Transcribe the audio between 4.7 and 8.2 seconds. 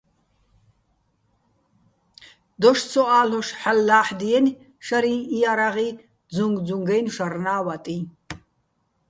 შარიჼ იარაღი, ძუჼგძუჼგაჲნო̆ შარნა́ ვატიჼ.